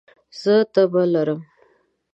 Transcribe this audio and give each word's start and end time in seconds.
زه 0.41 0.55
تبه 0.73 1.03
لرم 1.13 1.41